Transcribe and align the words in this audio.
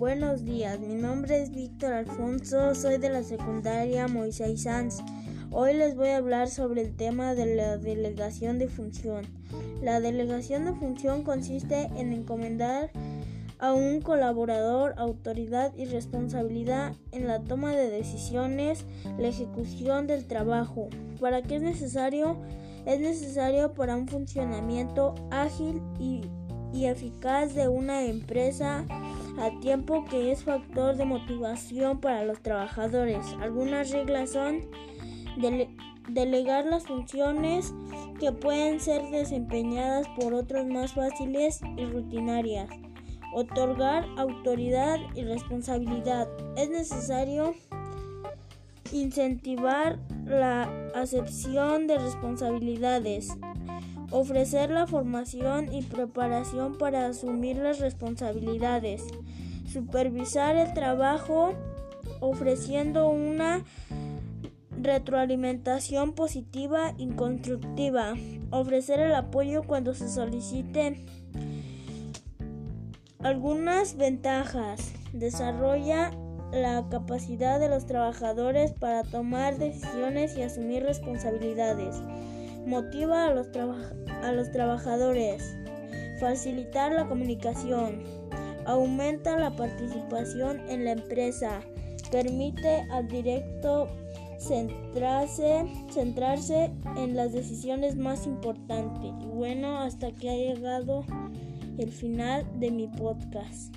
Buenos 0.00 0.46
días, 0.46 0.80
mi 0.80 0.94
nombre 0.94 1.42
es 1.42 1.50
Víctor 1.50 1.92
Alfonso, 1.92 2.74
soy 2.74 2.96
de 2.96 3.10
la 3.10 3.22
secundaria 3.22 4.08
Moisés 4.08 4.62
Sanz. 4.62 5.02
Hoy 5.50 5.74
les 5.74 5.94
voy 5.94 6.08
a 6.08 6.16
hablar 6.16 6.48
sobre 6.48 6.80
el 6.80 6.96
tema 6.96 7.34
de 7.34 7.54
la 7.54 7.76
delegación 7.76 8.58
de 8.58 8.68
función. 8.68 9.26
La 9.82 10.00
delegación 10.00 10.64
de 10.64 10.72
función 10.72 11.22
consiste 11.22 11.90
en 11.98 12.14
encomendar 12.14 12.90
a 13.58 13.74
un 13.74 14.00
colaborador 14.00 14.94
autoridad 14.96 15.74
y 15.76 15.84
responsabilidad 15.84 16.94
en 17.12 17.26
la 17.26 17.40
toma 17.40 17.76
de 17.76 17.90
decisiones, 17.90 18.86
la 19.18 19.28
ejecución 19.28 20.06
del 20.06 20.24
trabajo. 20.24 20.88
¿Para 21.20 21.42
qué 21.42 21.56
es 21.56 21.62
necesario? 21.62 22.38
Es 22.86 23.00
necesario 23.00 23.74
para 23.74 23.96
un 23.96 24.08
funcionamiento 24.08 25.14
ágil 25.30 25.82
y, 25.98 26.22
y 26.72 26.86
eficaz 26.86 27.54
de 27.54 27.68
una 27.68 28.04
empresa 28.04 28.84
a 29.38 29.60
tiempo 29.60 30.04
que 30.04 30.32
es 30.32 30.44
factor 30.44 30.96
de 30.96 31.04
motivación 31.04 32.00
para 32.00 32.24
los 32.24 32.40
trabajadores. 32.40 33.24
Algunas 33.40 33.90
reglas 33.90 34.30
son 34.30 34.62
delegar 36.08 36.66
las 36.66 36.84
funciones 36.84 37.72
que 38.18 38.32
pueden 38.32 38.80
ser 38.80 39.02
desempeñadas 39.10 40.06
por 40.20 40.34
otros 40.34 40.66
más 40.66 40.92
fáciles 40.92 41.60
y 41.76 41.84
rutinarias. 41.86 42.68
Otorgar 43.32 44.04
autoridad 44.16 44.98
y 45.14 45.22
responsabilidad. 45.22 46.28
Es 46.56 46.68
necesario 46.68 47.54
incentivar 48.92 49.98
la 50.26 50.64
acepción 50.94 51.86
de 51.86 51.98
responsabilidades 51.98 53.28
ofrecer 54.10 54.70
la 54.70 54.86
formación 54.86 55.72
y 55.72 55.82
preparación 55.82 56.78
para 56.78 57.06
asumir 57.06 57.56
las 57.56 57.78
responsabilidades, 57.78 59.04
supervisar 59.72 60.56
el 60.56 60.72
trabajo 60.74 61.54
ofreciendo 62.20 63.08
una 63.08 63.64
retroalimentación 64.82 66.14
positiva 66.14 66.94
y 66.96 67.08
constructiva, 67.08 68.14
ofrecer 68.50 69.00
el 69.00 69.14
apoyo 69.14 69.62
cuando 69.62 69.94
se 69.94 70.08
solicite 70.08 71.04
algunas 73.22 73.96
ventajas, 73.96 74.92
desarrolla 75.12 76.10
la 76.52 76.86
capacidad 76.90 77.60
de 77.60 77.68
los 77.68 77.86
trabajadores 77.86 78.72
para 78.72 79.04
tomar 79.04 79.58
decisiones 79.58 80.36
y 80.36 80.42
asumir 80.42 80.82
responsabilidades 80.82 82.02
motiva 82.66 83.26
a 83.26 83.34
los, 83.34 83.48
a 84.22 84.32
los 84.32 84.50
trabajadores, 84.50 85.56
facilitar 86.20 86.92
la 86.92 87.08
comunicación, 87.08 88.02
aumenta 88.66 89.38
la 89.38 89.50
participación 89.56 90.60
en 90.68 90.84
la 90.84 90.92
empresa, 90.92 91.60
permite 92.10 92.82
al 92.90 93.08
directo 93.08 93.88
centrarse, 94.38 95.66
centrarse 95.90 96.70
en 96.96 97.14
las 97.14 97.32
decisiones 97.32 97.96
más 97.96 98.26
importantes. 98.26 99.12
Y 99.22 99.26
bueno, 99.26 99.78
hasta 99.78 100.12
que 100.12 100.30
ha 100.30 100.36
llegado 100.36 101.04
el 101.78 101.92
final 101.92 102.46
de 102.58 102.70
mi 102.70 102.88
podcast. 102.88 103.74